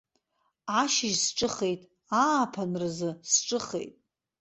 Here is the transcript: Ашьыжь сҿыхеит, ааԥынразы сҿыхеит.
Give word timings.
Ашьыжь 0.81 1.17
сҿыхеит, 1.25 1.81
ааԥынразы 2.21 3.09
сҿыхеит. 3.31 3.93